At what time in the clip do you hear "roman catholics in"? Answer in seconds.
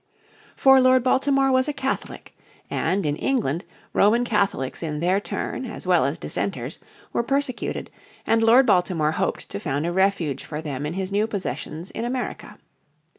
3.93-4.99